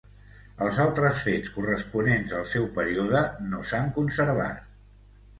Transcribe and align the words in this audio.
Els 0.67 0.77
altres 0.83 1.17
fets 1.25 1.51
corresponents 1.57 2.33
al 2.37 2.47
seu 2.53 2.65
període 2.77 3.21
no 3.51 3.59
s’han 3.73 3.91
conservat. 3.99 4.65